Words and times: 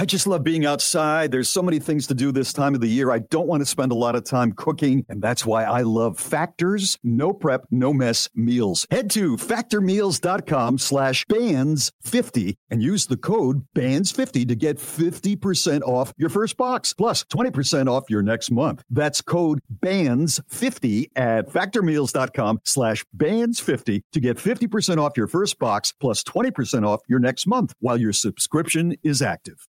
I 0.00 0.06
just 0.06 0.26
love 0.26 0.42
being 0.42 0.64
outside. 0.64 1.30
There's 1.30 1.50
so 1.50 1.60
many 1.60 1.78
things 1.78 2.06
to 2.06 2.14
do 2.14 2.32
this 2.32 2.54
time 2.54 2.74
of 2.74 2.80
the 2.80 2.88
year. 2.88 3.10
I 3.10 3.18
don't 3.18 3.46
want 3.46 3.60
to 3.60 3.66
spend 3.66 3.92
a 3.92 3.94
lot 3.94 4.16
of 4.16 4.24
time 4.24 4.52
cooking, 4.52 5.04
and 5.10 5.20
that's 5.20 5.44
why 5.44 5.64
I 5.64 5.82
love 5.82 6.18
Factors 6.18 6.96
no 7.04 7.34
prep, 7.34 7.66
no 7.70 7.92
mess 7.92 8.26
meals. 8.34 8.86
Head 8.90 9.10
to 9.10 9.36
factormeals.com 9.36 10.78
slash 10.78 11.26
bands50 11.26 12.56
and 12.70 12.82
use 12.82 13.08
the 13.08 13.18
code 13.18 13.66
bands50 13.76 14.48
to 14.48 14.54
get 14.54 14.78
50% 14.78 15.82
off 15.82 16.14
your 16.16 16.30
first 16.30 16.56
box 16.56 16.94
plus 16.94 17.22
20% 17.24 17.86
off 17.86 18.08
your 18.08 18.22
next 18.22 18.50
month. 18.50 18.82
That's 18.88 19.20
code 19.20 19.60
bands50 19.84 21.10
at 21.14 21.50
factormeals.com 21.50 22.60
slash 22.64 23.04
bands50 23.14 24.00
to 24.12 24.20
get 24.20 24.38
50% 24.38 24.96
off 24.96 25.18
your 25.18 25.26
first 25.26 25.58
box 25.58 25.92
plus 25.92 26.24
20% 26.24 26.86
off 26.86 27.02
your 27.06 27.18
next 27.18 27.46
month 27.46 27.74
while 27.80 27.98
your 27.98 28.14
subscription 28.14 28.96
is 29.02 29.20
active. 29.20 29.68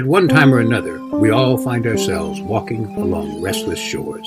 At 0.00 0.06
one 0.06 0.28
time 0.28 0.54
or 0.54 0.60
another, 0.60 0.98
we 1.18 1.28
all 1.28 1.58
find 1.58 1.86
ourselves 1.86 2.40
walking 2.40 2.86
along 2.96 3.42
restless 3.42 3.78
shores. 3.78 4.26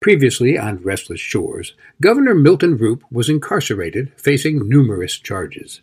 Previously 0.00 0.56
on 0.56 0.76
Restless 0.84 1.18
Shores, 1.18 1.74
Governor 2.00 2.36
Milton 2.36 2.78
Roupp 2.78 3.02
was 3.10 3.28
incarcerated, 3.28 4.12
facing 4.16 4.68
numerous 4.68 5.18
charges. 5.18 5.80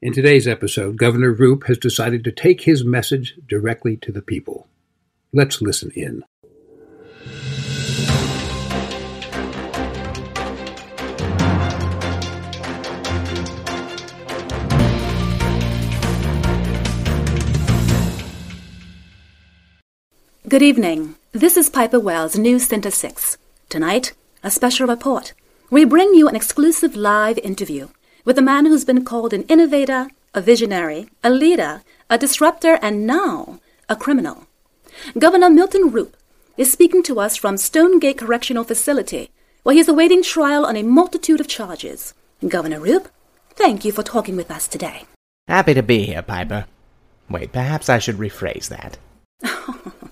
In 0.00 0.12
today's 0.12 0.46
episode, 0.46 0.98
Governor 0.98 1.34
Roupp 1.34 1.64
has 1.64 1.78
decided 1.78 2.22
to 2.22 2.30
take 2.30 2.60
his 2.60 2.84
message 2.84 3.34
directly 3.48 3.96
to 3.96 4.12
the 4.12 4.22
people. 4.22 4.68
Let's 5.32 5.60
listen 5.60 5.90
in. 5.96 6.22
Good 20.54 20.62
evening. 20.62 21.16
This 21.32 21.56
is 21.56 21.68
Piper 21.68 21.98
Wells, 21.98 22.38
News 22.38 22.68
Center 22.68 22.92
6. 22.92 23.38
Tonight, 23.68 24.12
a 24.44 24.52
special 24.52 24.86
report. 24.86 25.32
We 25.68 25.84
bring 25.84 26.14
you 26.14 26.28
an 26.28 26.36
exclusive 26.36 26.94
live 26.94 27.38
interview 27.38 27.88
with 28.24 28.38
a 28.38 28.48
man 28.50 28.64
who's 28.64 28.84
been 28.84 29.04
called 29.04 29.32
an 29.32 29.42
innovator, 29.48 30.10
a 30.32 30.40
visionary, 30.40 31.08
a 31.24 31.30
leader, 31.30 31.82
a 32.08 32.18
disruptor, 32.18 32.78
and 32.80 33.04
now 33.04 33.58
a 33.88 33.96
criminal. 33.96 34.46
Governor 35.18 35.50
Milton 35.50 35.90
Roupp 35.90 36.12
is 36.56 36.70
speaking 36.70 37.02
to 37.02 37.18
us 37.18 37.36
from 37.36 37.56
Stonegate 37.56 38.18
Correctional 38.18 38.62
Facility, 38.62 39.30
where 39.64 39.74
he's 39.74 39.88
awaiting 39.88 40.22
trial 40.22 40.64
on 40.64 40.76
a 40.76 40.84
multitude 40.84 41.40
of 41.40 41.48
charges. 41.48 42.14
Governor 42.46 42.78
Roupp, 42.78 43.08
thank 43.56 43.84
you 43.84 43.90
for 43.90 44.04
talking 44.04 44.36
with 44.36 44.52
us 44.52 44.68
today. 44.68 45.06
Happy 45.48 45.74
to 45.74 45.82
be 45.82 46.04
here, 46.04 46.22
Piper. 46.22 46.66
Wait, 47.28 47.50
perhaps 47.50 47.88
I 47.88 47.98
should 47.98 48.18
rephrase 48.18 48.68
that. 48.68 48.98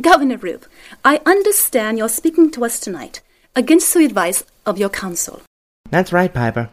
Governor 0.00 0.36
Roupp, 0.36 0.64
I 1.06 1.22
understand 1.24 1.96
you're 1.96 2.10
speaking 2.10 2.50
to 2.50 2.66
us 2.66 2.78
tonight 2.78 3.22
against 3.54 3.94
the 3.94 4.04
advice 4.04 4.44
of 4.66 4.76
your 4.76 4.90
counsel. 4.90 5.40
That's 5.88 6.12
right, 6.12 6.32
Piper. 6.32 6.68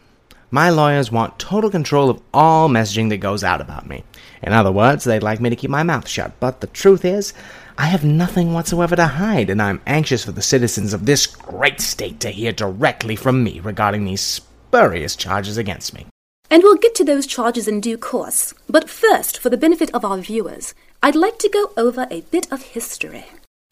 My 0.51 0.69
lawyers 0.69 1.09
want 1.09 1.39
total 1.39 1.71
control 1.71 2.09
of 2.09 2.21
all 2.33 2.67
messaging 2.67 3.07
that 3.09 3.17
goes 3.17 3.41
out 3.41 3.61
about 3.61 3.87
me. 3.87 4.03
In 4.41 4.51
other 4.51 4.73
words, 4.73 5.05
they'd 5.05 5.23
like 5.23 5.39
me 5.39 5.49
to 5.49 5.55
keep 5.55 5.69
my 5.69 5.83
mouth 5.83 6.07
shut, 6.07 6.37
but 6.41 6.59
the 6.59 6.67
truth 6.67 7.05
is, 7.05 7.33
I 7.77 7.85
have 7.85 8.03
nothing 8.03 8.53
whatsoever 8.53 8.95
to 8.97 9.07
hide, 9.07 9.49
and 9.49 9.61
I'm 9.61 9.81
anxious 9.87 10.25
for 10.25 10.33
the 10.33 10.41
citizens 10.41 10.93
of 10.93 11.05
this 11.05 11.25
great 11.25 11.79
state 11.79 12.19
to 12.19 12.29
hear 12.29 12.51
directly 12.51 13.15
from 13.15 13.41
me 13.41 13.61
regarding 13.61 14.03
these 14.03 14.21
spurious 14.21 15.15
charges 15.15 15.57
against 15.57 15.93
me. 15.93 16.05
And 16.53 16.61
we'll 16.61 16.75
get 16.75 16.93
to 16.95 17.03
those 17.03 17.25
charges 17.25 17.67
in 17.67 17.81
due 17.81 17.97
course. 17.97 18.53
But 18.69 18.87
first, 18.87 19.39
for 19.39 19.49
the 19.49 19.57
benefit 19.57 19.89
of 19.91 20.05
our 20.05 20.19
viewers, 20.19 20.75
I'd 21.01 21.15
like 21.15 21.39
to 21.39 21.49
go 21.49 21.71
over 21.75 22.05
a 22.11 22.21
bit 22.29 22.45
of 22.51 22.61
history. 22.61 23.25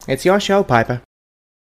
It's 0.08 0.24
your 0.24 0.40
show, 0.40 0.64
Piper. 0.64 1.00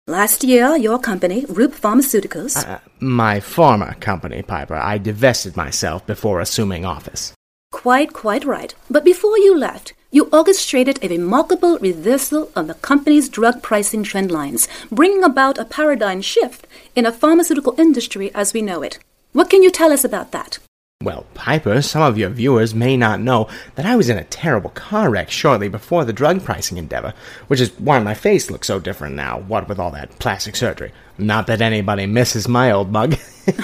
Last 0.06 0.44
year, 0.44 0.76
your 0.76 0.98
company, 0.98 1.46
Roupp 1.46 1.72
Pharmaceuticals. 1.72 2.62
Uh, 2.62 2.80
my 3.00 3.40
former 3.40 3.94
company, 3.94 4.42
Piper. 4.42 4.74
I 4.74 4.98
divested 4.98 5.56
myself 5.56 6.06
before 6.06 6.40
assuming 6.40 6.84
office. 6.84 7.32
Quite, 7.72 8.12
quite 8.12 8.44
right. 8.44 8.74
But 8.90 9.02
before 9.02 9.38
you 9.38 9.56
left, 9.56 9.94
you 10.10 10.28
orchestrated 10.30 11.02
a 11.02 11.08
remarkable 11.08 11.78
reversal 11.78 12.50
of 12.54 12.66
the 12.66 12.74
company's 12.74 13.30
drug 13.30 13.62
pricing 13.62 14.02
trend 14.02 14.30
lines, 14.30 14.68
bringing 14.92 15.24
about 15.24 15.56
a 15.56 15.64
paradigm 15.64 16.20
shift 16.20 16.66
in 16.94 17.04
the 17.04 17.12
pharmaceutical 17.12 17.74
industry 17.78 18.30
as 18.34 18.52
we 18.52 18.60
know 18.60 18.82
it. 18.82 18.98
What 19.32 19.48
can 19.48 19.62
you 19.62 19.70
tell 19.70 19.90
us 19.90 20.04
about 20.04 20.32
that? 20.32 20.58
Well, 21.04 21.26
Piper, 21.34 21.80
some 21.80 22.02
of 22.02 22.18
your 22.18 22.28
viewers 22.28 22.74
may 22.74 22.96
not 22.96 23.20
know 23.20 23.46
that 23.76 23.86
I 23.86 23.94
was 23.94 24.08
in 24.08 24.18
a 24.18 24.24
terrible 24.24 24.70
car 24.70 25.08
wreck 25.10 25.30
shortly 25.30 25.68
before 25.68 26.04
the 26.04 26.12
drug 26.12 26.42
pricing 26.42 26.76
endeavor, 26.76 27.14
which 27.46 27.60
is 27.60 27.70
why 27.78 28.00
my 28.00 28.14
face 28.14 28.50
looks 28.50 28.66
so 28.66 28.80
different 28.80 29.14
now, 29.14 29.38
what 29.38 29.68
with 29.68 29.78
all 29.78 29.92
that 29.92 30.18
plastic 30.18 30.56
surgery. 30.56 30.90
Not 31.16 31.46
that 31.46 31.60
anybody 31.60 32.06
misses 32.06 32.48
my 32.48 32.72
old 32.72 32.90
mug. 32.90 33.14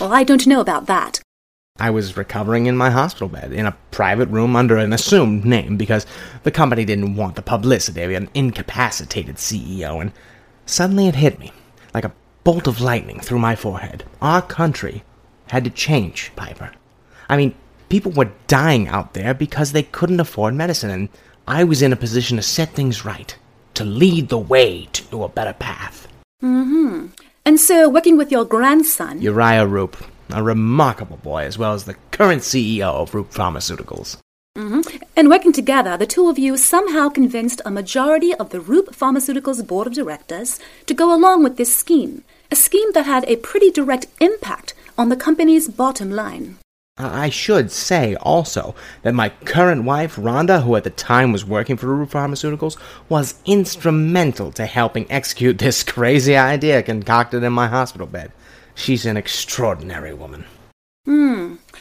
well, 0.00 0.12
I 0.12 0.24
don't 0.24 0.44
know 0.48 0.60
about 0.60 0.86
that. 0.86 1.20
I 1.78 1.90
was 1.90 2.16
recovering 2.16 2.66
in 2.66 2.76
my 2.76 2.90
hospital 2.90 3.28
bed, 3.28 3.52
in 3.52 3.66
a 3.66 3.76
private 3.92 4.28
room 4.28 4.56
under 4.56 4.76
an 4.76 4.92
assumed 4.92 5.44
name, 5.44 5.76
because 5.76 6.04
the 6.42 6.50
company 6.50 6.84
didn't 6.84 7.14
want 7.14 7.36
the 7.36 7.42
publicity 7.42 8.02
of 8.02 8.10
an 8.10 8.28
incapacitated 8.34 9.36
CEO, 9.36 10.00
and 10.00 10.10
suddenly 10.66 11.06
it 11.06 11.14
hit 11.14 11.38
me, 11.38 11.52
like 11.94 12.04
a 12.04 12.12
bolt 12.42 12.66
of 12.66 12.80
lightning 12.80 13.20
through 13.20 13.38
my 13.38 13.54
forehead. 13.54 14.02
Our 14.20 14.42
country 14.42 15.04
had 15.50 15.64
to 15.64 15.70
change, 15.70 16.32
Piper. 16.36 16.72
I 17.28 17.36
mean, 17.36 17.54
people 17.88 18.12
were 18.12 18.30
dying 18.46 18.88
out 18.88 19.14
there 19.14 19.34
because 19.34 19.72
they 19.72 19.82
couldn't 19.82 20.20
afford 20.20 20.54
medicine, 20.54 20.90
and 20.90 21.08
I 21.46 21.64
was 21.64 21.82
in 21.82 21.92
a 21.92 21.96
position 21.96 22.36
to 22.36 22.42
set 22.42 22.70
things 22.70 23.04
right, 23.04 23.36
to 23.74 23.84
lead 23.84 24.28
the 24.28 24.38
way 24.38 24.88
to 24.92 25.24
a 25.24 25.28
better 25.28 25.52
path. 25.52 26.08
Mm-hmm. 26.42 27.06
And 27.44 27.60
so, 27.60 27.88
working 27.88 28.16
with 28.16 28.30
your 28.30 28.44
grandson, 28.44 29.20
Uriah 29.20 29.66
Roupp, 29.66 29.96
a 30.32 30.42
remarkable 30.42 31.16
boy, 31.18 31.44
as 31.44 31.58
well 31.58 31.74
as 31.74 31.84
the 31.84 31.96
current 32.12 32.42
CEO 32.42 32.82
of 32.82 33.12
Roupp 33.12 33.32
Pharmaceuticals. 33.32 34.16
Mm-hmm. 34.56 35.02
And 35.16 35.28
working 35.28 35.52
together, 35.52 35.96
the 35.96 36.06
two 36.06 36.28
of 36.28 36.38
you 36.38 36.56
somehow 36.56 37.08
convinced 37.08 37.62
a 37.64 37.70
majority 37.70 38.34
of 38.34 38.50
the 38.50 38.58
Roupp 38.58 38.96
Pharmaceuticals 38.96 39.66
board 39.66 39.86
of 39.86 39.94
directors 39.94 40.58
to 40.86 40.94
go 40.94 41.14
along 41.14 41.44
with 41.44 41.56
this 41.56 41.74
scheme, 41.74 42.24
a 42.50 42.56
scheme 42.56 42.92
that 42.92 43.06
had 43.06 43.24
a 43.24 43.36
pretty 43.36 43.70
direct 43.70 44.06
impact 44.20 44.74
on 45.00 45.08
the 45.08 45.16
company's 45.16 45.66
bottom 45.66 46.10
line. 46.10 46.58
I 46.98 47.30
should 47.30 47.72
say 47.72 48.16
also 48.16 48.74
that 49.00 49.14
my 49.14 49.30
current 49.46 49.84
wife, 49.84 50.16
Rhonda, 50.16 50.62
who 50.62 50.76
at 50.76 50.84
the 50.84 50.90
time 50.90 51.32
was 51.32 51.42
working 51.42 51.78
for 51.78 51.86
Roupp 51.86 52.10
Pharmaceuticals, 52.10 52.76
was 53.08 53.40
instrumental 53.46 54.52
to 54.52 54.66
helping 54.66 55.10
execute 55.10 55.56
this 55.56 55.82
crazy 55.94 56.36
idea 56.36 56.82
concocted 56.82 57.42
in 57.42 57.54
my 57.54 57.66
hospital 57.66 58.06
bed. 58.06 58.30
She's 58.74 59.06
an 59.06 59.16
extraordinary 59.16 60.12
woman. 60.12 60.44
Hmm. 61.06 61.39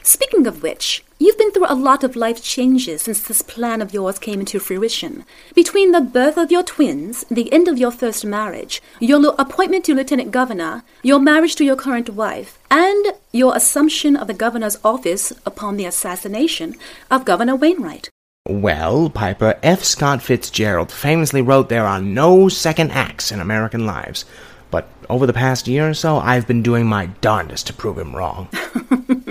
Speaking 0.09 0.47
of 0.47 0.63
which, 0.63 1.03
you've 1.19 1.37
been 1.37 1.51
through 1.51 1.67
a 1.69 1.75
lot 1.75 2.03
of 2.03 2.15
life 2.15 2.41
changes 2.41 3.03
since 3.03 3.21
this 3.21 3.43
plan 3.43 3.79
of 3.79 3.93
yours 3.93 4.17
came 4.17 4.39
into 4.39 4.59
fruition. 4.59 5.23
Between 5.53 5.91
the 5.91 6.01
birth 6.01 6.35
of 6.35 6.51
your 6.51 6.63
twins, 6.63 7.25
the 7.29 7.53
end 7.53 7.67
of 7.67 7.77
your 7.77 7.91
first 7.91 8.25
marriage, 8.25 8.81
your 8.99 9.35
appointment 9.37 9.85
to 9.85 9.93
lieutenant 9.93 10.31
governor, 10.31 10.83
your 11.03 11.19
marriage 11.19 11.55
to 11.57 11.63
your 11.63 11.75
current 11.75 12.09
wife, 12.09 12.57
and 12.71 13.13
your 13.31 13.55
assumption 13.55 14.15
of 14.15 14.25
the 14.25 14.33
governor's 14.33 14.79
office 14.83 15.31
upon 15.45 15.77
the 15.77 15.85
assassination 15.85 16.73
of 17.11 17.23
Governor 17.23 17.55
Wainwright. 17.55 18.09
Well, 18.47 19.11
Piper, 19.11 19.59
F. 19.61 19.83
Scott 19.83 20.23
Fitzgerald 20.23 20.91
famously 20.91 21.43
wrote 21.43 21.69
there 21.69 21.85
are 21.85 22.01
no 22.01 22.49
second 22.49 22.89
acts 22.93 23.31
in 23.31 23.39
American 23.39 23.85
lives. 23.85 24.25
But 24.71 24.87
over 25.07 25.27
the 25.27 25.33
past 25.33 25.67
year 25.67 25.87
or 25.87 25.93
so, 25.93 26.17
I've 26.17 26.47
been 26.47 26.63
doing 26.63 26.87
my 26.87 27.07
darndest 27.21 27.67
to 27.67 27.73
prove 27.73 27.99
him 27.99 28.15
wrong. 28.15 28.49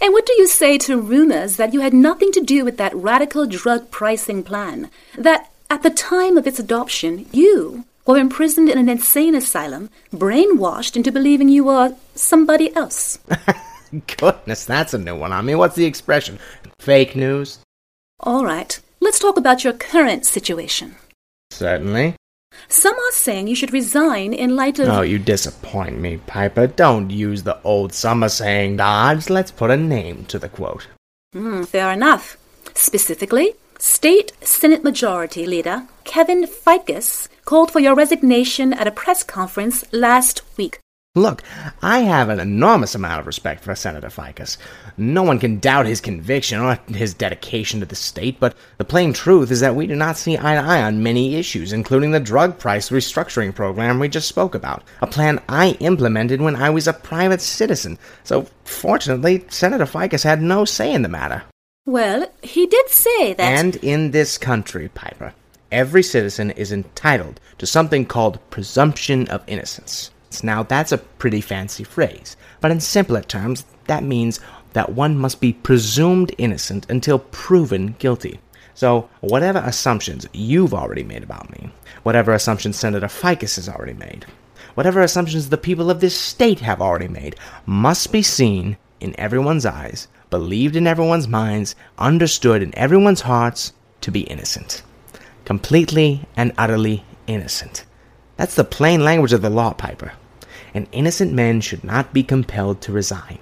and 0.00 0.12
what 0.12 0.26
do 0.26 0.32
you 0.34 0.46
say 0.46 0.78
to 0.78 1.00
rumors 1.00 1.56
that 1.56 1.72
you 1.74 1.80
had 1.80 1.92
nothing 1.92 2.32
to 2.32 2.40
do 2.40 2.64
with 2.64 2.76
that 2.78 2.94
radical 2.94 3.46
drug 3.46 3.90
pricing 3.90 4.42
plan? 4.42 4.90
That 5.16 5.50
at 5.68 5.82
the 5.82 5.90
time 5.90 6.36
of 6.36 6.46
its 6.46 6.58
adoption, 6.58 7.26
you 7.32 7.84
were 8.06 8.16
imprisoned 8.16 8.68
in 8.68 8.78
an 8.78 8.88
insane 8.88 9.34
asylum, 9.34 9.90
brainwashed 10.12 10.96
into 10.96 11.12
believing 11.12 11.48
you 11.48 11.64
were 11.64 11.94
somebody 12.14 12.74
else. 12.74 13.18
Goodness, 14.16 14.64
that's 14.64 14.94
a 14.94 14.98
new 14.98 15.16
one 15.16 15.32
on 15.32 15.46
me. 15.46 15.54
What's 15.54 15.76
the 15.76 15.84
expression? 15.84 16.38
Fake 16.78 17.14
news? 17.14 17.58
All 18.20 18.44
right. 18.44 18.78
Let's 19.00 19.18
talk 19.18 19.36
about 19.36 19.64
your 19.64 19.72
current 19.72 20.26
situation. 20.26 20.96
Certainly. 21.50 22.16
Some 22.68 22.94
are 22.94 23.12
saying 23.12 23.48
you 23.48 23.56
should 23.56 23.72
resign 23.72 24.32
in 24.32 24.56
light 24.56 24.78
of. 24.78 24.88
Oh, 24.88 25.02
you 25.02 25.18
disappoint 25.18 25.98
me, 25.98 26.18
Piper. 26.18 26.66
Don't 26.66 27.10
use 27.10 27.42
the 27.42 27.60
old 27.62 27.92
summer 27.92 28.28
saying 28.28 28.76
Dodge. 28.76 29.28
Let's 29.28 29.50
put 29.50 29.70
a 29.70 29.76
name 29.76 30.24
to 30.26 30.38
the 30.38 30.48
quote. 30.48 30.86
Hmm, 31.32 31.64
fair 31.64 31.90
enough. 31.92 32.36
Specifically, 32.74 33.54
State 33.78 34.32
Senate 34.42 34.84
Majority 34.84 35.46
Leader 35.46 35.86
Kevin 36.04 36.46
Ficus 36.46 37.28
called 37.44 37.70
for 37.70 37.80
your 37.80 37.94
resignation 37.94 38.72
at 38.72 38.86
a 38.86 38.92
press 38.92 39.22
conference 39.24 39.84
last 39.92 40.42
week. 40.56 40.78
Look, 41.16 41.42
I 41.82 42.02
have 42.02 42.28
an 42.28 42.38
enormous 42.38 42.94
amount 42.94 43.18
of 43.18 43.26
respect 43.26 43.64
for 43.64 43.74
Senator 43.74 44.10
Ficus. 44.10 44.56
No 44.96 45.24
one 45.24 45.40
can 45.40 45.58
doubt 45.58 45.86
his 45.86 46.00
conviction 46.00 46.60
or 46.60 46.78
his 46.86 47.14
dedication 47.14 47.80
to 47.80 47.86
the 47.86 47.96
state, 47.96 48.38
but 48.38 48.54
the 48.78 48.84
plain 48.84 49.12
truth 49.12 49.50
is 49.50 49.58
that 49.58 49.74
we 49.74 49.88
do 49.88 49.96
not 49.96 50.16
see 50.16 50.38
eye 50.38 50.54
to 50.54 50.60
eye 50.60 50.80
on 50.80 51.02
many 51.02 51.34
issues, 51.34 51.72
including 51.72 52.12
the 52.12 52.20
drug 52.20 52.60
price 52.60 52.90
restructuring 52.90 53.52
program 53.52 53.98
we 53.98 54.08
just 54.08 54.28
spoke 54.28 54.54
about, 54.54 54.84
a 55.02 55.08
plan 55.08 55.40
I 55.48 55.70
implemented 55.80 56.40
when 56.40 56.54
I 56.54 56.70
was 56.70 56.86
a 56.86 56.92
private 56.92 57.40
citizen. 57.40 57.98
So, 58.22 58.46
fortunately, 58.62 59.44
Senator 59.48 59.86
Ficus 59.86 60.22
had 60.22 60.40
no 60.40 60.64
say 60.64 60.94
in 60.94 61.02
the 61.02 61.08
matter. 61.08 61.42
Well, 61.86 62.30
he 62.40 62.68
did 62.68 62.88
say 62.88 63.32
that. 63.32 63.58
And 63.58 63.74
in 63.82 64.12
this 64.12 64.38
country, 64.38 64.88
Piper, 64.90 65.34
every 65.72 66.04
citizen 66.04 66.52
is 66.52 66.70
entitled 66.70 67.40
to 67.58 67.66
something 67.66 68.06
called 68.06 68.38
presumption 68.50 69.26
of 69.26 69.42
innocence. 69.48 70.12
Now, 70.42 70.62
that's 70.62 70.92
a 70.92 70.98
pretty 70.98 71.40
fancy 71.40 71.84
phrase, 71.84 72.36
but 72.60 72.70
in 72.70 72.80
simpler 72.80 73.20
terms, 73.20 73.64
that 73.88 74.04
means 74.04 74.38
that 74.72 74.92
one 74.92 75.18
must 75.18 75.40
be 75.40 75.52
presumed 75.52 76.32
innocent 76.38 76.88
until 76.88 77.18
proven 77.18 77.96
guilty. 77.98 78.40
So, 78.74 79.10
whatever 79.20 79.58
assumptions 79.58 80.26
you've 80.32 80.72
already 80.72 81.02
made 81.02 81.22
about 81.22 81.50
me, 81.50 81.72
whatever 82.04 82.32
assumptions 82.32 82.78
Senator 82.78 83.08
Ficus 83.08 83.56
has 83.56 83.68
already 83.68 83.92
made, 83.92 84.24
whatever 84.74 85.00
assumptions 85.00 85.48
the 85.48 85.58
people 85.58 85.90
of 85.90 86.00
this 86.00 86.16
state 86.16 86.60
have 86.60 86.80
already 86.80 87.08
made, 87.08 87.36
must 87.66 88.12
be 88.12 88.22
seen 88.22 88.76
in 89.00 89.18
everyone's 89.18 89.66
eyes, 89.66 90.08
believed 90.30 90.76
in 90.76 90.86
everyone's 90.86 91.28
minds, 91.28 91.74
understood 91.98 92.62
in 92.62 92.74
everyone's 92.78 93.22
hearts 93.22 93.72
to 94.00 94.10
be 94.10 94.20
innocent. 94.20 94.82
Completely 95.44 96.26
and 96.36 96.52
utterly 96.56 97.04
innocent. 97.26 97.84
That's 98.36 98.54
the 98.54 98.64
plain 98.64 99.04
language 99.04 99.32
of 99.32 99.42
the 99.42 99.50
law, 99.50 99.74
Piper. 99.74 100.12
And 100.74 100.86
innocent 100.92 101.32
men 101.32 101.60
should 101.60 101.84
not 101.84 102.12
be 102.12 102.22
compelled 102.22 102.80
to 102.82 102.92
resign. 102.92 103.38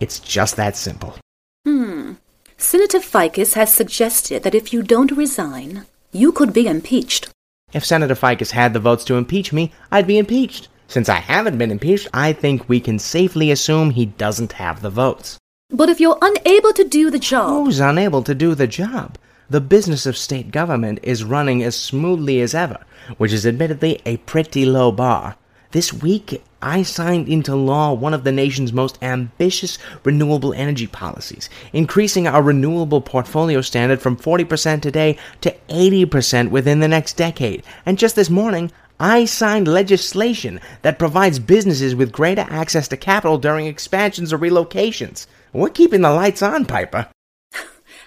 It's 0.00 0.20
just 0.20 0.56
that 0.56 0.76
simple. 0.76 1.16
Hmm. 1.64 2.12
Senator 2.58 3.00
Ficus 3.00 3.54
has 3.54 3.72
suggested 3.72 4.42
that 4.42 4.54
if 4.54 4.72
you 4.72 4.82
don't 4.82 5.12
resign, 5.12 5.86
you 6.12 6.32
could 6.32 6.52
be 6.52 6.66
impeached. 6.66 7.28
If 7.72 7.84
Senator 7.84 8.14
Ficus 8.14 8.52
had 8.52 8.72
the 8.72 8.80
votes 8.80 9.04
to 9.04 9.16
impeach 9.16 9.52
me, 9.52 9.72
I'd 9.90 10.06
be 10.06 10.18
impeached. 10.18 10.68
Since 10.88 11.08
I 11.08 11.16
haven't 11.16 11.58
been 11.58 11.70
impeached, 11.70 12.08
I 12.14 12.32
think 12.32 12.68
we 12.68 12.80
can 12.80 12.98
safely 12.98 13.50
assume 13.50 13.90
he 13.90 14.06
doesn't 14.06 14.52
have 14.52 14.82
the 14.82 14.90
votes. 14.90 15.38
But 15.70 15.88
if 15.88 15.98
you're 15.98 16.18
unable 16.22 16.72
to 16.74 16.84
do 16.84 17.10
the 17.10 17.18
job. 17.18 17.64
Who's 17.64 17.80
unable 17.80 18.22
to 18.22 18.34
do 18.34 18.54
the 18.54 18.68
job? 18.68 19.18
The 19.50 19.60
business 19.60 20.06
of 20.06 20.16
state 20.16 20.50
government 20.50 21.00
is 21.02 21.24
running 21.24 21.62
as 21.62 21.76
smoothly 21.76 22.40
as 22.40 22.54
ever, 22.54 22.78
which 23.16 23.32
is 23.32 23.46
admittedly 23.46 24.00
a 24.06 24.16
pretty 24.18 24.64
low 24.64 24.92
bar. 24.92 25.36
This 25.72 25.92
week, 25.92 26.42
I 26.62 26.82
signed 26.82 27.28
into 27.28 27.56
law 27.56 27.92
one 27.92 28.14
of 28.14 28.24
the 28.24 28.32
nation's 28.32 28.72
most 28.72 29.02
ambitious 29.02 29.78
renewable 30.04 30.54
energy 30.54 30.86
policies, 30.86 31.50
increasing 31.72 32.26
our 32.26 32.42
renewable 32.42 33.00
portfolio 33.00 33.60
standard 33.60 34.00
from 34.00 34.16
40% 34.16 34.80
today 34.80 35.18
to 35.40 35.54
80% 35.68 36.50
within 36.50 36.80
the 36.80 36.88
next 36.88 37.16
decade. 37.16 37.62
And 37.84 37.98
just 37.98 38.16
this 38.16 38.30
morning, 38.30 38.70
I 38.98 39.26
signed 39.26 39.68
legislation 39.68 40.60
that 40.82 40.98
provides 40.98 41.38
businesses 41.38 41.94
with 41.94 42.12
greater 42.12 42.46
access 42.48 42.88
to 42.88 42.96
capital 42.96 43.36
during 43.36 43.66
expansions 43.66 44.32
or 44.32 44.38
relocations. 44.38 45.26
We're 45.52 45.68
keeping 45.68 46.00
the 46.00 46.10
lights 46.10 46.42
on, 46.42 46.64
Piper. 46.64 47.08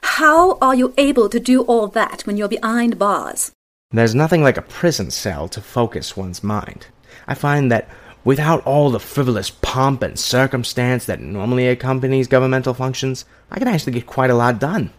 How 0.02 0.58
are 0.60 0.76
you 0.76 0.94
able 0.98 1.30
to 1.30 1.40
do 1.40 1.62
all 1.64 1.88
that 1.90 2.22
when 2.26 2.38
you're 2.38 2.48
behind 2.48 2.98
bars? 2.98 3.52
There's 3.92 4.16
nothing 4.16 4.44
like 4.44 4.58
a 4.58 4.62
prison 4.62 5.12
cell 5.12 5.48
to 5.50 5.62
focus 5.62 6.16
one's 6.16 6.44
mind. 6.44 6.88
I 7.30 7.36
find 7.36 7.72
that 7.72 7.88
without 8.24 8.66
all 8.66 8.90
the 8.90 9.00
frivolous 9.00 9.52
pomp 9.52 10.02
and 10.02 10.18
circumstance 10.18 11.06
that 11.06 11.22
normally 11.22 11.68
accompanies 11.68 12.28
governmental 12.28 12.74
functions, 12.74 13.24
I 13.52 13.60
can 13.60 13.68
actually 13.68 13.94
get 13.94 14.08
quite 14.08 14.32
a 14.32 14.36
lot 14.36 14.60
done. 14.60 14.92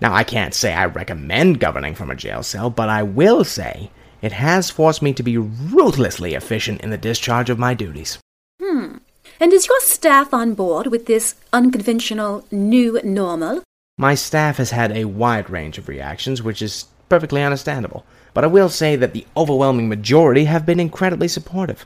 Now, 0.00 0.14
I 0.14 0.22
can't 0.22 0.54
say 0.54 0.72
I 0.72 0.84
recommend 0.84 1.58
governing 1.58 1.96
from 1.96 2.08
a 2.08 2.14
jail 2.14 2.44
cell, 2.44 2.70
but 2.70 2.88
I 2.88 3.02
will 3.02 3.42
say 3.42 3.90
it 4.22 4.30
has 4.30 4.70
forced 4.70 5.02
me 5.02 5.12
to 5.12 5.24
be 5.24 5.36
ruthlessly 5.36 6.34
efficient 6.34 6.82
in 6.82 6.90
the 6.90 6.96
discharge 6.96 7.50
of 7.50 7.58
my 7.58 7.74
duties. 7.74 8.20
Hmm. 8.62 8.98
And 9.40 9.52
is 9.52 9.66
your 9.66 9.80
staff 9.80 10.32
on 10.32 10.54
board 10.54 10.86
with 10.86 11.06
this 11.06 11.34
unconventional 11.52 12.46
new 12.52 13.00
normal? 13.02 13.64
My 13.98 14.14
staff 14.14 14.58
has 14.58 14.70
had 14.70 14.92
a 14.92 15.06
wide 15.06 15.50
range 15.50 15.78
of 15.78 15.88
reactions, 15.88 16.44
which 16.44 16.62
is 16.62 16.86
perfectly 17.08 17.42
understandable, 17.42 18.06
but 18.34 18.44
I 18.44 18.48
will 18.48 18.68
say 18.68 18.96
that 18.96 19.12
the 19.12 19.26
overwhelming 19.36 19.88
majority 19.88 20.44
have 20.44 20.66
been 20.66 20.80
incredibly 20.80 21.28
supportive. 21.28 21.84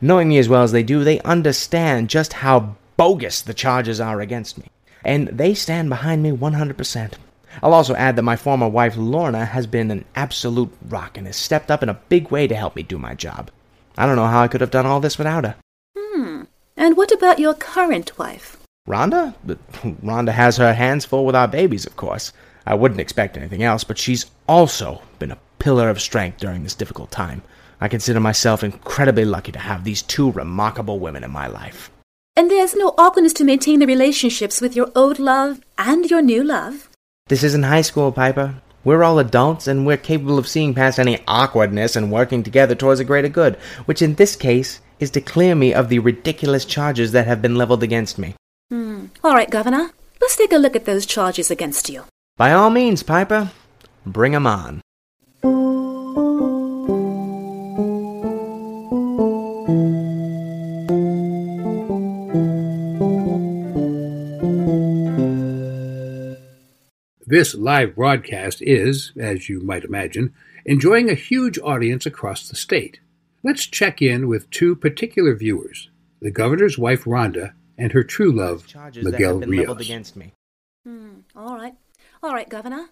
Knowing 0.00 0.28
me 0.28 0.38
as 0.38 0.48
well 0.48 0.62
as 0.62 0.72
they 0.72 0.82
do, 0.82 1.04
they 1.04 1.20
understand 1.20 2.10
just 2.10 2.34
how 2.34 2.76
bogus 2.96 3.42
the 3.42 3.54
charges 3.54 4.00
are 4.00 4.20
against 4.20 4.58
me, 4.58 4.66
and 5.04 5.28
they 5.28 5.54
stand 5.54 5.88
behind 5.88 6.22
me 6.22 6.30
100%. 6.30 7.12
I'll 7.62 7.74
also 7.74 7.94
add 7.94 8.16
that 8.16 8.22
my 8.22 8.36
former 8.36 8.68
wife 8.68 8.96
Lorna 8.96 9.44
has 9.44 9.66
been 9.66 9.90
an 9.90 10.04
absolute 10.14 10.70
rock 10.88 11.16
and 11.16 11.26
has 11.26 11.36
stepped 11.36 11.70
up 11.70 11.82
in 11.82 11.88
a 11.88 12.00
big 12.08 12.30
way 12.30 12.46
to 12.46 12.54
help 12.54 12.76
me 12.76 12.82
do 12.82 12.98
my 12.98 13.14
job. 13.14 13.50
I 13.96 14.06
don't 14.06 14.16
know 14.16 14.26
how 14.26 14.42
I 14.42 14.48
could 14.48 14.60
have 14.60 14.70
done 14.70 14.86
all 14.86 15.00
this 15.00 15.18
without 15.18 15.44
her. 15.44 15.56
Hmm. 15.96 16.42
And 16.76 16.96
what 16.96 17.10
about 17.10 17.38
your 17.38 17.54
current 17.54 18.16
wife? 18.18 18.58
Rhonda? 18.88 19.34
Rhonda 20.04 20.32
has 20.32 20.56
her 20.56 20.72
hands 20.72 21.04
full 21.04 21.26
with 21.26 21.34
our 21.34 21.48
babies, 21.48 21.86
of 21.86 21.96
course. 21.96 22.32
I 22.64 22.74
wouldn't 22.74 23.00
expect 23.00 23.36
anything 23.36 23.62
else, 23.62 23.82
but 23.82 23.98
she's 23.98 24.26
also 24.46 25.02
been 25.18 25.32
a 25.32 25.38
pillar 25.58 25.88
of 25.88 26.00
strength 26.00 26.38
during 26.38 26.62
this 26.62 26.74
difficult 26.74 27.10
time. 27.10 27.42
I 27.80 27.88
consider 27.88 28.20
myself 28.20 28.64
incredibly 28.64 29.24
lucky 29.24 29.52
to 29.52 29.58
have 29.58 29.84
these 29.84 30.02
two 30.02 30.32
remarkable 30.32 30.98
women 30.98 31.24
in 31.24 31.30
my 31.30 31.46
life. 31.46 31.90
And 32.36 32.50
there's 32.50 32.74
no 32.74 32.94
awkwardness 32.98 33.32
to 33.34 33.44
maintain 33.44 33.80
the 33.80 33.86
relationships 33.86 34.60
with 34.60 34.76
your 34.76 34.90
old 34.94 35.18
love 35.18 35.60
and 35.76 36.08
your 36.08 36.22
new 36.22 36.44
love? 36.44 36.88
This 37.28 37.42
isn't 37.42 37.64
high 37.64 37.82
school, 37.82 38.12
Piper. 38.12 38.54
We're 38.84 39.02
all 39.02 39.18
adults, 39.18 39.66
and 39.66 39.84
we're 39.84 39.96
capable 39.96 40.38
of 40.38 40.48
seeing 40.48 40.72
past 40.72 40.98
any 40.98 41.18
awkwardness 41.26 41.96
and 41.96 42.12
working 42.12 42.42
together 42.42 42.74
towards 42.74 43.00
a 43.00 43.04
greater 43.04 43.28
good, 43.28 43.56
which 43.86 44.02
in 44.02 44.14
this 44.14 44.36
case 44.36 44.80
is 45.00 45.10
to 45.10 45.20
clear 45.20 45.54
me 45.54 45.74
of 45.74 45.88
the 45.88 45.98
ridiculous 45.98 46.64
charges 46.64 47.12
that 47.12 47.26
have 47.26 47.42
been 47.42 47.56
leveled 47.56 47.82
against 47.82 48.18
me. 48.18 48.34
Hmm. 48.70 49.06
All 49.22 49.34
right, 49.34 49.50
Governor. 49.50 49.90
Let's 50.20 50.36
take 50.36 50.52
a 50.52 50.58
look 50.58 50.76
at 50.76 50.84
those 50.84 51.06
charges 51.06 51.50
against 51.50 51.90
you. 51.90 52.04
By 52.36 52.52
all 52.52 52.70
means, 52.70 53.02
Piper. 53.02 53.50
Bring 54.06 54.34
'em 54.34 54.46
on. 54.46 54.80
This 67.30 67.54
live 67.54 67.94
broadcast 67.94 68.62
is, 68.62 69.12
as 69.18 69.50
you 69.50 69.60
might 69.60 69.84
imagine, 69.84 70.32
enjoying 70.64 71.10
a 71.10 71.14
huge 71.14 71.58
audience 71.58 72.06
across 72.06 72.48
the 72.48 72.56
state. 72.56 73.00
Let's 73.44 73.66
check 73.66 74.00
in 74.00 74.28
with 74.28 74.48
two 74.48 74.74
particular 74.74 75.34
viewers 75.34 75.90
the 76.22 76.30
governor's 76.30 76.78
wife, 76.78 77.04
Rhonda, 77.04 77.52
and 77.76 77.92
her 77.92 78.02
true 78.02 78.32
love, 78.32 78.66
charges 78.66 79.04
Miguel 79.04 79.18
that 79.20 79.26
have 79.28 79.40
been 79.40 79.50
Rios. 79.50 79.60
leveled 79.68 79.80
against 79.82 80.16
me. 80.16 80.32
Hmm. 80.86 81.16
All 81.36 81.54
right. 81.54 81.74
All 82.22 82.32
right, 82.32 82.48
Governor. 82.48 82.86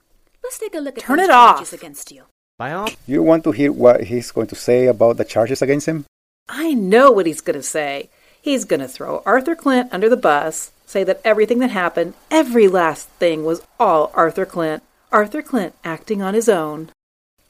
Let's 0.45 0.59
take 0.59 0.75
a 0.75 0.81
look 0.81 0.99
at 0.99 1.05
Turn 1.05 1.19
it 1.19 1.28
charges 1.28 1.73
off. 1.73 1.81
against 1.81 2.12
you. 2.12 2.25
By 2.59 2.73
all 2.73 2.90
You 3.07 3.23
want 3.23 3.43
to 3.45 3.52
hear 3.52 3.73
what 3.73 4.05
he's 4.05 4.31
going 4.33 4.49
to 4.49 4.55
say 4.55 4.85
about 4.85 5.16
the 5.16 5.25
charges 5.25 5.62
against 5.62 5.87
him? 5.88 6.05
I 6.47 6.75
know 6.75 7.11
what 7.11 7.25
he's 7.25 7.40
going 7.40 7.59
to 7.59 7.62
say. 7.62 8.11
He's 8.47 8.65
going 8.65 8.79
to 8.79 8.87
throw 8.87 9.25
Arthur 9.26 9.57
Clint 9.57 9.93
under 9.93 10.09
the 10.09 10.17
bus, 10.17 10.71
say 10.87 11.03
that 11.03 11.21
everything 11.25 11.59
that 11.59 11.73
happened, 11.73 12.15
every 12.31 12.69
last 12.69 13.09
thing, 13.19 13.45
was 13.45 13.61
all 13.81 14.12
Arthur 14.15 14.47
Clint. 14.47 14.85
Arthur 15.11 15.43
Clint 15.43 15.75
acting 15.83 16.23
on 16.23 16.33
his 16.33 16.49
own. 16.49 16.91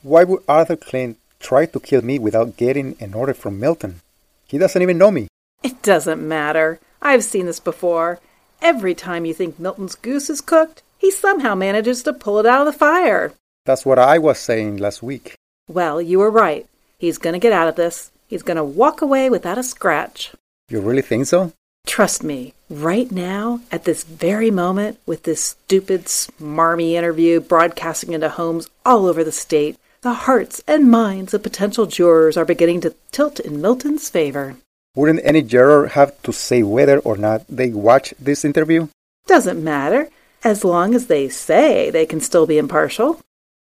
Why 0.01 0.25
would 0.25 0.43
Arthur 0.49 0.75
Clint 0.77 1.19
try 1.39 1.67
to 1.67 1.81
kill 1.81 2.01
me 2.01 2.19
without 2.19 2.57
getting 2.57 2.97
an 2.99 3.13
order 3.13 3.35
from 3.35 3.61
Milton? 3.61 4.01
He 4.47 4.57
doesn't 4.57 4.81
even 4.81 4.97
know 4.97 5.11
me. 5.11 5.29
It 5.63 5.83
doesn't 5.83 6.27
matter. 6.27 6.81
I've 7.03 7.25
seen 7.25 7.45
this 7.45 7.61
before. 7.61 8.19
Every 8.63 8.95
time 8.95 9.27
you 9.27 9.35
think 9.35 9.61
Milton's 9.61 9.97
goose 9.97 10.31
is 10.31 10.41
cooked, 10.41 10.83
he 10.97 11.11
somehow 11.11 11.55
manages 11.55 12.03
to 12.05 12.15
pull 12.15 12.39
it 12.39 12.47
out 12.47 12.67
of 12.67 12.73
the 12.73 12.79
fire. 12.79 13.35
That's 13.67 13.85
what 13.85 13.99
I 13.99 14.17
was 14.17 14.39
saying 14.39 14.79
last 14.79 15.03
week. 15.03 15.35
Well, 15.69 16.01
you 16.01 16.21
were 16.21 16.31
right. 16.31 16.67
He's 16.97 17.19
going 17.19 17.35
to 17.35 17.39
get 17.39 17.53
out 17.53 17.69
of 17.69 17.77
this. 17.77 18.13
He's 18.27 18.43
going 18.43 18.57
to 18.57 18.65
walk 18.65 19.03
away 19.03 19.29
without 19.29 19.59
a 19.59 19.63
scratch. 19.63 20.33
You 20.69 20.81
really 20.81 21.03
think 21.03 21.27
so? 21.27 21.53
Trust 21.87 22.25
me, 22.25 22.53
right 22.69 23.13
now, 23.13 23.61
at 23.71 23.85
this 23.85 24.03
very 24.03 24.51
moment, 24.51 24.99
with 25.07 25.23
this 25.23 25.41
stupid, 25.41 26.07
smarmy 26.07 26.95
interview 26.95 27.39
broadcasting 27.39 28.13
into 28.13 28.29
homes 28.29 28.69
all 28.85 29.07
over 29.07 29.23
the 29.23 29.31
state, 29.31 29.79
The 30.07 30.15
hearts 30.15 30.63
and 30.69 30.89
minds 30.89 31.35
of 31.35 31.43
potential 31.43 31.87
jurors 31.87 32.37
are 32.37 32.45
beginning 32.45 32.81
to 32.83 32.95
tilt 33.11 33.41
in 33.41 33.61
Milton's 33.61 34.09
favor. 34.09 34.57
Wouldn't 34.95 35.25
any 35.25 35.43
juror 35.43 35.89
have 35.89 36.23
to 36.23 36.33
say 36.33 36.63
whether 36.63 37.01
or 37.01 37.17
not 37.17 37.45
they 37.49 37.71
watch 37.71 38.15
this 38.17 38.45
interview? 38.45 38.87
Doesn't 39.27 39.65
matter, 39.65 40.09
as 40.45 40.65
long 40.65 40.95
as 40.95 41.09
they 41.09 41.29
say 41.29 41.91
they 41.91 42.07
can 42.07 42.21
still 42.21 42.47
be 42.47 42.57
impartial. 42.57 43.21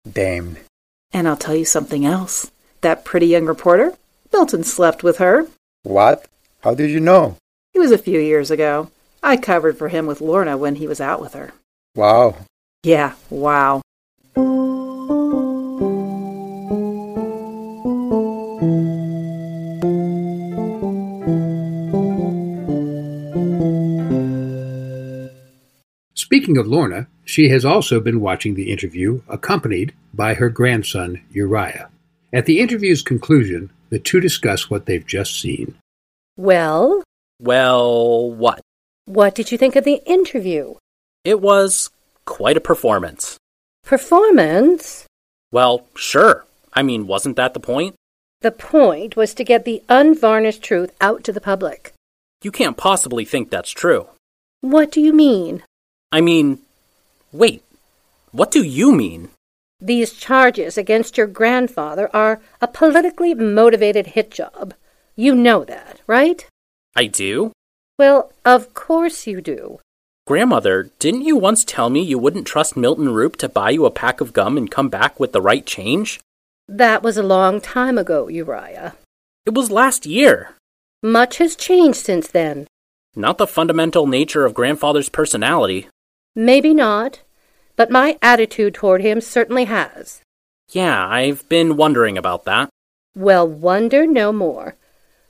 Damn. 0.09 0.59
And 1.13 1.27
I'll 1.27 1.37
tell 1.37 1.57
you 1.57 1.65
something 1.65 2.07
else. 2.07 2.53
That 2.83 3.05
pretty 3.05 3.27
young 3.27 3.47
reporter, 3.47 3.95
Milton 4.33 4.63
slept 4.63 5.03
with 5.03 5.19
her. 5.19 5.49
What? 5.83 6.27
How 6.63 6.75
did 6.75 6.91
you 6.91 6.99
know? 6.99 7.37
It 7.73 7.79
was 7.79 7.93
a 7.93 7.99
few 7.99 8.19
years 8.19 8.51
ago. 8.51 8.91
I 9.23 9.37
covered 9.37 9.79
for 9.79 9.89
him 9.89 10.07
with 10.07 10.21
Lorna 10.21 10.57
when 10.57 10.77
he 10.77 10.89
was 10.89 11.01
out 11.01 11.21
with 11.21 11.35
her. 11.35 11.53
Wow. 11.95 12.37
Yeah, 12.83 13.15
wow. 13.31 13.81
Speaking 26.15 26.59
of 26.59 26.67
Lorna, 26.67 27.07
she 27.25 27.49
has 27.51 27.65
also 27.65 28.01
been 28.01 28.21
watching 28.21 28.55
the 28.55 28.71
interview, 28.73 29.23
accompanied 29.29 29.95
by 30.13 30.35
her 30.35 30.49
grandson, 30.49 31.23
Uriah. 31.31 31.89
At 32.33 32.47
the 32.47 32.59
interview's 32.59 33.03
conclusion, 33.03 33.71
the 33.91 33.99
two 33.99 34.19
discuss 34.19 34.69
what 34.69 34.87
they've 34.87 35.07
just 35.07 35.41
seen. 35.41 35.77
Well, 36.39 37.03
Well, 37.41 38.31
what? 38.31 38.61
what 39.07 39.35
did 39.35 39.51
you 39.51 39.59
think 39.59 39.75
of 39.75 39.83
the 39.83 40.01
interview? 40.07 40.75
It 41.25 41.41
was 41.41 41.91
quite 42.27 42.57
a 42.57 42.61
performance. 42.61 43.37
Performance? 43.85 45.05
Well, 45.51 45.87
sure. 45.97 46.47
I 46.73 46.83
mean, 46.85 47.09
wasn't 47.09 47.35
that 47.37 47.55
the 47.55 47.61
point? 47.61 47.97
The 48.41 48.53
point 48.53 49.17
was 49.17 49.35
to 49.35 49.43
get 49.43 49.65
the 49.65 49.83
unvarnished 49.89 50.63
truth 50.63 50.93
out 51.01 51.25
to 51.25 51.33
the 51.33 51.41
public. 51.41 51.93
You 52.45 52.53
can't 52.53 52.77
possibly 52.77 53.25
think 53.25 53.51
that's 53.51 53.73
true. 53.73 54.07
What 54.61 54.93
do 54.93 55.01
you 55.01 55.13
mean? 55.13 55.65
I 56.13 56.21
mean, 56.21 56.61
wait. 57.33 57.65
What 58.31 58.53
do 58.53 58.63
you 58.63 58.93
mean? 58.93 59.31
These 59.81 60.13
charges 60.13 60.79
against 60.79 61.19
your 61.19 61.27
grandfather 61.27 62.09
are 62.15 62.41
a 62.61 62.69
politically 62.69 63.35
motivated 63.35 64.09
hit 64.15 64.31
job. 64.31 64.75
You 65.19 65.35
know 65.35 65.65
that, 65.65 66.01
right? 66.07 66.47
I 66.95 67.07
do? 67.07 67.51
Well, 67.99 68.31
of 68.45 68.73
course 68.73 69.27
you 69.27 69.41
do. 69.41 69.81
Grandmother, 70.29 70.93
didn't 71.01 71.23
you 71.23 71.35
once 71.35 71.65
tell 71.65 71.91
me 71.91 72.01
you 72.01 72.21
wouldn't 72.21 72.47
trust 72.47 72.77
Milton 72.77 73.09
Roupp 73.09 73.35
to 73.39 73.49
buy 73.49 73.71
you 73.71 73.85
a 73.85 73.91
pack 73.91 74.21
of 74.21 74.33
gum 74.33 74.57
and 74.57 74.71
come 74.71 74.89
back 74.89 75.19
with 75.19 75.33
the 75.33 75.43
right 75.43 75.67
change? 75.67 76.21
That 76.69 77.03
was 77.03 77.17
a 77.17 77.25
long 77.25 77.61
time 77.61 77.99
ago, 77.99 78.29
Uriah. 78.29 78.95
It 79.45 79.55
was 79.55 79.73
last 79.73 80.07
year. 80.07 80.55
Much 81.03 81.39
has 81.39 81.57
changed 81.57 81.99
since 81.99 82.29
then. 82.29 82.69
Not 83.17 83.39
the 83.39 83.49
fundamental 83.49 84.07
nature 84.07 84.45
of 84.45 84.55
grandfather's 84.55 85.09
personality. 85.09 85.89
Maybe 86.37 86.73
not, 86.73 87.23
but 87.75 87.91
my 87.91 88.19
attitude 88.23 88.75
toward 88.75 89.03
him 89.03 89.21
certainly 89.21 89.65
has. 89.65 90.21
Yeah, 90.71 91.05
I've 91.09 91.49
been 91.49 91.77
wondering 91.77 92.17
about 92.17 92.45
that. 92.45 92.69
Well, 93.17 93.49
wonder 93.49 94.07
no 94.07 94.33
more. 94.33 94.77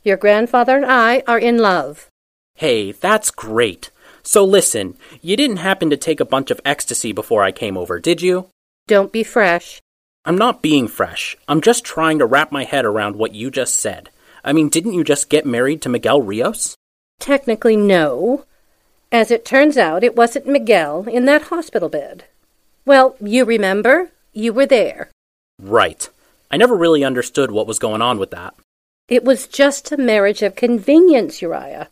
Your 0.09 0.17
grandfather 0.17 0.75
and 0.75 0.87
I 0.87 1.23
are 1.27 1.38
in 1.38 1.59
love. 1.59 2.09
Hey, 2.55 2.93
that's 2.93 3.31
great. 3.31 3.91
So 4.23 4.43
listen, 4.43 4.97
you 5.21 5.37
didn't 5.37 5.59
happen 5.59 5.91
to 5.91 5.99
take 5.99 6.19
a 6.19 6.25
bunch 6.25 6.50
of 6.50 6.62
ecstasy 6.65 7.12
before 7.12 7.43
I 7.45 7.53
came 7.53 7.77
over, 7.77 8.00
did 8.00 8.23
you? 8.23 8.49
Don't 8.87 9.12
be 9.12 9.23
fresh. 9.23 9.83
I'm 10.25 10.38
not 10.38 10.62
being 10.62 10.88
fresh. 10.88 11.37
I'm 11.47 11.61
just 11.61 11.85
trying 11.85 12.19
to 12.21 12.25
wrap 12.25 12.50
my 12.50 12.65
head 12.65 12.87
around 12.87 13.17
what 13.17 13.35
you 13.35 13.50
just 13.50 13.75
said. 13.75 14.09
I 14.43 14.55
mean, 14.55 14.71
didn't 14.71 14.95
you 14.95 15.05
just 15.05 15.29
get 15.29 15.45
married 15.45 15.83
to 15.83 15.91
Miguel 15.91 16.23
Rios? 16.23 16.75
Technically, 17.21 17.77
no. 17.77 18.47
As 19.12 19.31
it 19.31 19.45
turns 19.45 19.77
out, 19.77 20.03
it 20.03 20.17
wasn't 20.17 20.47
Miguel 20.47 21.07
in 21.07 21.27
that 21.27 21.53
hospital 21.53 21.91
bed. 21.91 22.25
Well, 22.87 23.15
you 23.21 23.45
remember? 23.45 24.11
You 24.33 24.55
were 24.55 24.65
there. 24.65 25.11
Right. 25.61 26.09
I 26.50 26.57
never 26.57 26.75
really 26.75 27.05
understood 27.05 27.50
what 27.50 27.67
was 27.67 27.79
going 27.79 28.00
on 28.00 28.19
with 28.19 28.31
that. 28.31 28.55
It 29.09 29.25
was 29.25 29.47
just 29.47 29.91
a 29.91 29.97
marriage 29.97 30.43
of 30.43 30.55
convenience, 30.55 31.41
Uriah. 31.41 31.88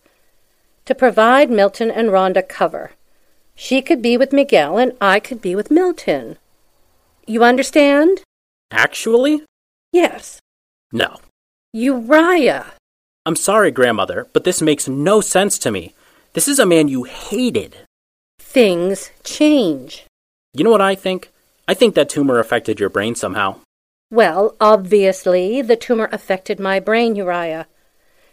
To 0.84 0.94
provide 0.94 1.50
Milton 1.50 1.90
and 1.90 2.10
Rhonda 2.10 2.46
cover. 2.46 2.92
She 3.54 3.80
could 3.80 4.02
be 4.02 4.18
with 4.18 4.34
Miguel 4.34 4.76
and 4.76 4.92
I 5.00 5.18
could 5.18 5.40
be 5.40 5.54
with 5.54 5.70
Milton. 5.70 6.36
You 7.26 7.42
understand? 7.42 8.20
Actually? 8.70 9.42
Yes. 9.92 10.40
No. 10.92 11.18
Uriah. 11.72 12.66
I'm 13.24 13.34
sorry, 13.34 13.70
grandmother, 13.70 14.28
but 14.32 14.44
this 14.44 14.62
makes 14.62 14.86
no 14.86 15.20
sense 15.20 15.58
to 15.60 15.72
me. 15.72 15.94
This 16.34 16.46
is 16.46 16.58
a 16.58 16.66
man 16.66 16.88
you 16.88 17.04
hated. 17.04 17.76
Things 18.38 19.10
change. 19.24 20.04
You 20.52 20.64
know 20.64 20.70
what 20.70 20.80
I 20.82 20.94
think? 20.94 21.30
I 21.66 21.74
think 21.74 21.94
that 21.94 22.08
tumor 22.10 22.38
affected 22.38 22.78
your 22.78 22.90
brain 22.90 23.14
somehow. 23.14 23.60
Well, 24.10 24.54
obviously, 24.60 25.62
the 25.62 25.76
tumor 25.76 26.08
affected 26.12 26.60
my 26.60 26.78
brain, 26.78 27.16
Uriah. 27.16 27.66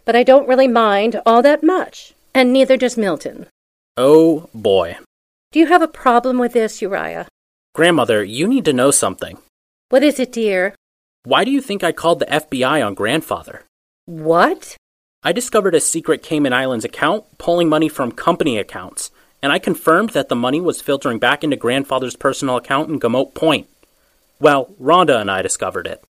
But 0.05 0.15
I 0.15 0.23
don't 0.23 0.47
really 0.47 0.67
mind 0.67 1.19
all 1.25 1.41
that 1.41 1.63
much, 1.63 2.13
and 2.33 2.53
neither 2.53 2.77
does 2.77 2.97
Milton. 2.97 3.47
Oh 3.97 4.49
boy. 4.53 4.97
Do 5.51 5.59
you 5.59 5.67
have 5.67 5.81
a 5.81 5.87
problem 5.87 6.37
with 6.37 6.53
this, 6.53 6.81
Uriah? 6.81 7.27
Grandmother, 7.73 8.23
you 8.23 8.47
need 8.47 8.65
to 8.65 8.73
know 8.73 8.91
something. 8.91 9.37
What 9.89 10.03
is 10.03 10.19
it, 10.19 10.31
dear? 10.31 10.75
Why 11.23 11.43
do 11.43 11.51
you 11.51 11.61
think 11.61 11.83
I 11.83 11.91
called 11.91 12.19
the 12.19 12.25
FBI 12.25 12.85
on 12.85 12.93
grandfather? 12.93 13.63
What? 14.05 14.75
I 15.23 15.31
discovered 15.31 15.73
a 15.73 15.79
secret 15.79 16.21
Cayman 16.21 16.53
Islands 16.53 16.85
account 16.85 17.23
pulling 17.37 17.69
money 17.69 17.87
from 17.87 18.11
company 18.11 18.57
accounts, 18.57 19.09
and 19.41 19.51
I 19.51 19.57
confirmed 19.57 20.09
that 20.09 20.29
the 20.29 20.35
money 20.35 20.59
was 20.59 20.81
filtering 20.81 21.17
back 21.17 21.43
into 21.43 21.55
grandfather's 21.55 22.15
personal 22.15 22.57
account 22.57 22.89
in 22.89 22.99
Gamote 22.99 23.33
Point. 23.33 23.67
Well, 24.43 24.75
Rhonda 24.77 25.21
and 25.21 25.31
I 25.31 25.41
discovered 25.41 25.87
it. 25.87 26.03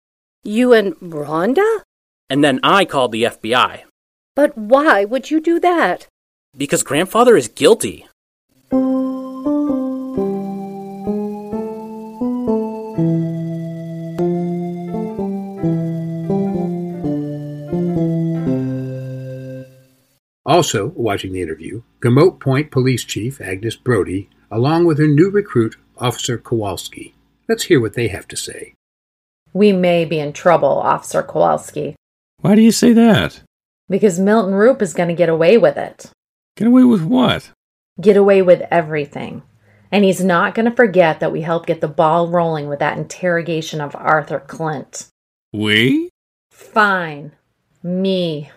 You 0.42 0.72
and 0.72 0.96
Rhonda? 1.02 1.82
And 2.30 2.42
then 2.42 2.62
I 2.64 2.86
called 2.86 3.12
the 3.12 3.24
FBI. 3.24 3.82
But 4.38 4.58
why 4.58 5.04
would 5.04 5.30
you 5.30 5.42
do 5.42 5.60
that? 5.60 6.08
Because 6.56 6.82
grandfather 6.82 7.36
is 7.36 7.50
guilty. 7.50 8.08
Also, 20.46 20.94
watching 20.96 21.34
the 21.34 21.42
interview, 21.42 21.82
Gamote 22.00 22.40
Point 22.40 22.72
Police 22.72 23.04
Chief 23.04 23.42
Agnes 23.42 23.76
Brody, 23.76 24.30
along 24.50 24.86
with 24.86 25.00
her 25.00 25.08
new 25.08 25.30
recruit, 25.30 25.76
Officer 25.98 26.38
Kowalski. 26.38 27.14
Let's 27.52 27.64
hear 27.66 27.82
what 27.82 27.96
they 27.96 28.08
have 28.08 28.30
to 28.30 28.38
say. 28.38 28.76
We 29.52 29.74
may 29.74 30.06
be 30.06 30.20
in 30.20 30.32
trouble, 30.32 30.70
Officer 30.70 31.22
Kowalski, 31.22 31.98
Why 32.40 32.56
do 32.56 32.62
you 32.62 32.72
say 32.72 32.94
that? 32.94 33.42
because 33.90 34.18
Milton 34.18 34.54
Roupp 34.54 34.82
is 34.82 34.94
going 34.94 35.10
to 35.10 35.14
get 35.14 35.28
away 35.28 35.58
with 35.58 35.76
it. 35.76 36.10
Get 36.56 36.70
away 36.70 36.86
with 36.86 37.02
what? 37.04 37.52
Get 38.00 38.16
away 38.16 38.42
with 38.42 38.62
everything. 38.72 39.42
And 39.92 40.06
he's 40.06 40.24
not 40.24 40.56
going 40.56 40.64
to 40.70 40.74
forget 40.74 41.20
that 41.20 41.34
we 41.34 41.42
helped 41.42 41.68
get 41.68 41.82
the 41.82 41.90
ball 41.90 42.30
rolling 42.30 42.70
with 42.70 42.80
that 42.80 42.98
interrogation 42.98 43.82
of 43.82 43.98
Arthur 43.98 44.40
Clint. 44.40 45.10
We? 45.52 46.10
Fine. 46.52 47.34
Me. 47.84 48.50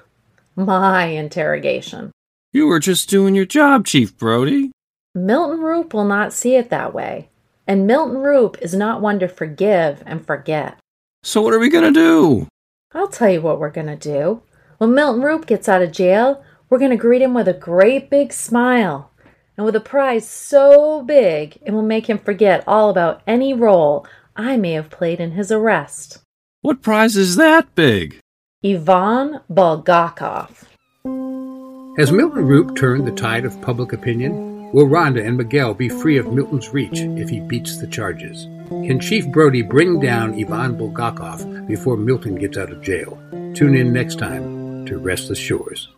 My 0.54 1.06
interrogation. 1.06 2.12
You 2.52 2.68
were 2.68 2.78
just 2.78 3.10
doing 3.10 3.34
your 3.34 3.44
job, 3.44 3.86
Chief 3.86 4.16
Brody. 4.16 4.70
Milton 5.16 5.58
Roupp 5.58 5.92
will 5.92 6.04
not 6.04 6.32
see 6.32 6.54
it 6.54 6.70
that 6.70 6.94
way. 6.94 7.28
And 7.66 7.86
Milton 7.86 8.16
Roupp 8.16 8.60
is 8.60 8.74
not 8.74 9.00
one 9.00 9.18
to 9.20 9.28
forgive 9.28 10.02
and 10.06 10.26
forget. 10.26 10.76
So 11.22 11.42
what 11.42 11.54
are 11.54 11.58
we 11.58 11.70
gonna 11.70 11.92
do? 11.92 12.48
I'll 12.94 13.08
tell 13.08 13.28
you 13.28 13.42
what 13.42 13.58
we're 13.58 13.70
going 13.70 13.88
to 13.88 13.96
do. 13.96 14.42
When 14.78 14.94
Milton 14.94 15.22
Roupp 15.22 15.46
gets 15.46 15.68
out 15.68 15.82
of 15.82 15.90
jail, 15.90 16.44
we're 16.70 16.78
going 16.78 16.92
to 16.92 16.96
greet 16.96 17.22
him 17.22 17.34
with 17.34 17.48
a 17.48 17.52
great 17.52 18.08
big 18.08 18.32
smile 18.32 19.10
and 19.56 19.66
with 19.66 19.74
a 19.74 19.80
prize 19.80 20.28
so 20.28 21.02
big 21.02 21.58
it 21.62 21.72
will 21.72 21.82
make 21.82 22.08
him 22.08 22.18
forget 22.18 22.62
all 22.68 22.90
about 22.90 23.20
any 23.26 23.52
role 23.52 24.06
I 24.36 24.56
may 24.56 24.72
have 24.72 24.90
played 24.90 25.18
in 25.18 25.32
his 25.32 25.50
arrest. 25.50 26.18
What 26.62 26.82
prize 26.82 27.16
is 27.16 27.34
that 27.36 27.74
big? 27.74 28.18
Ivan 28.64 29.40
Bulgakov. 29.52 30.64
Has 31.98 32.10
Milton 32.10 32.44
Roupp 32.46 32.76
turned 32.76 33.06
the 33.06 33.12
tide 33.12 33.44
of 33.44 33.60
public 33.60 33.92
opinion? 33.92 34.53
Will 34.74 34.88
Rhonda 34.88 35.24
and 35.24 35.36
Miguel 35.36 35.72
be 35.72 35.88
free 35.88 36.18
of 36.18 36.32
Milton's 36.32 36.70
reach 36.70 36.98
if 36.98 37.28
he 37.28 37.38
beats 37.38 37.76
the 37.76 37.86
charges? 37.86 38.46
Can 38.68 38.98
Chief 38.98 39.24
Brody 39.28 39.62
bring 39.62 40.00
down 40.00 40.34
Ivan 40.34 40.76
Bulgakov 40.76 41.68
before 41.68 41.96
Milton 41.96 42.34
gets 42.34 42.58
out 42.58 42.72
of 42.72 42.82
jail? 42.82 43.16
Tune 43.54 43.76
in 43.76 43.92
next 43.92 44.18
time 44.18 44.84
to 44.86 44.98
Restless 44.98 45.38
Shores. 45.38 45.90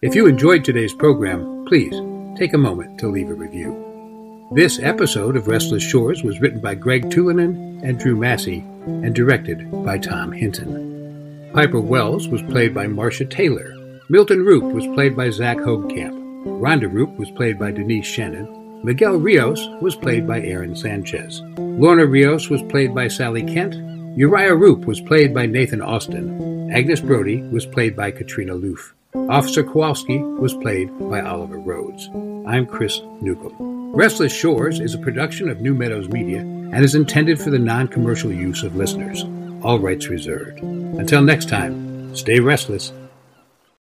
If 0.00 0.14
you 0.14 0.26
enjoyed 0.26 0.64
today's 0.64 0.94
program, 0.94 1.66
please 1.66 1.92
take 2.38 2.54
a 2.54 2.58
moment 2.58 2.98
to 3.00 3.08
leave 3.08 3.28
a 3.28 3.34
review. 3.34 4.48
This 4.54 4.78
episode 4.78 5.36
of 5.36 5.46
Restless 5.46 5.82
Shores 5.82 6.22
was 6.22 6.40
written 6.40 6.60
by 6.60 6.74
Greg 6.74 7.10
Tulinen 7.10 7.82
and 7.86 7.98
Drew 7.98 8.16
Massey 8.16 8.60
and 8.86 9.14
directed 9.14 9.70
by 9.84 9.98
Tom 9.98 10.32
Hinton. 10.32 11.50
Piper 11.52 11.80
Wells 11.80 12.28
was 12.28 12.40
played 12.44 12.72
by 12.72 12.86
Marcia 12.86 13.26
Taylor. 13.26 13.74
Milton 14.08 14.38
Roupp 14.38 14.72
was 14.72 14.86
played 14.86 15.14
by 15.14 15.28
Zach 15.28 15.58
Hogekamp. 15.58 16.25
Rhonda 16.46 16.90
Roupp 16.90 17.16
was 17.18 17.30
played 17.32 17.58
by 17.58 17.70
Denise 17.72 18.06
Shannon. 18.06 18.80
Miguel 18.84 19.16
Rios 19.16 19.68
was 19.80 19.96
played 19.96 20.26
by 20.26 20.40
Aaron 20.40 20.76
Sanchez. 20.76 21.42
Lorna 21.58 22.06
Rios 22.06 22.48
was 22.48 22.62
played 22.62 22.94
by 22.94 23.08
Sally 23.08 23.42
Kent. 23.42 23.74
Uriah 24.16 24.54
Roupp 24.54 24.86
was 24.86 25.00
played 25.00 25.34
by 25.34 25.44
Nathan 25.44 25.82
Austin. 25.82 26.70
Agnes 26.72 27.00
Brody 27.00 27.42
was 27.42 27.66
played 27.66 27.96
by 27.96 28.10
Katrina 28.10 28.54
Loof. 28.54 28.94
Officer 29.28 29.64
Kowalski 29.64 30.18
was 30.18 30.54
played 30.54 30.96
by 31.10 31.20
Oliver 31.20 31.58
Rhodes. 31.58 32.08
I'm 32.46 32.64
Chris 32.64 33.00
Newcomb. 33.20 33.92
Restless 33.92 34.32
Shores 34.32 34.78
is 34.78 34.94
a 34.94 34.98
production 34.98 35.48
of 35.48 35.60
New 35.60 35.74
Meadows 35.74 36.08
Media 36.08 36.40
and 36.40 36.84
is 36.84 36.94
intended 36.94 37.40
for 37.40 37.50
the 37.50 37.58
non 37.58 37.88
commercial 37.88 38.32
use 38.32 38.62
of 38.62 38.76
listeners. 38.76 39.24
All 39.62 39.78
rights 39.80 40.08
reserved. 40.08 40.60
Until 40.60 41.22
next 41.22 41.48
time, 41.48 42.14
stay 42.14 42.40
restless 42.40 42.92